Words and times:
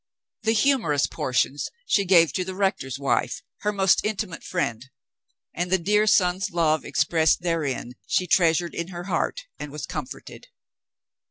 The 0.41 0.53
humorous 0.53 1.05
portions 1.05 1.69
she 1.85 2.05
gave 2.05 2.33
to 2.33 2.43
the 2.43 2.55
rector's 2.55 2.97
wife,— 2.97 3.43
her 3.61 3.71
most 3.71 4.03
intimate 4.03 4.43
friend,— 4.43 4.89
and 5.55 5.69
the 5.71 5.77
dear 5.77 6.07
son's 6.07 6.49
love 6.49 6.83
expressed 6.83 7.41
therein 7.43 7.93
she 8.07 8.25
treasured 8.25 8.73
in 8.73 8.87
her 8.87 9.03
heart 9.03 9.41
and 9.59 9.71
was 9.71 9.85
comforted. 9.85 10.47